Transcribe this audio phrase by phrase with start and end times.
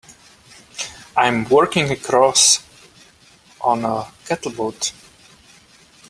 [1.15, 2.65] I'm working across
[3.63, 4.93] on a cattle boat.